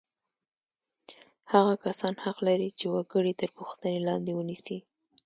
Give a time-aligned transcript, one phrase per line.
[1.51, 4.77] هغه کسان حق لري چې وګړي تر پوښتنې لاندې ونیسي.